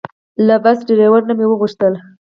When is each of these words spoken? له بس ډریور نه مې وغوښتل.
له 0.47 0.55
بس 0.63 0.77
ډریور 0.87 1.21
نه 1.29 1.33
مې 1.37 1.45
وغوښتل. 1.47 1.93